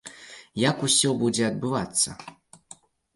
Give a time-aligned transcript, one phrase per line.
[0.61, 2.09] Як усё будзе адбывацца?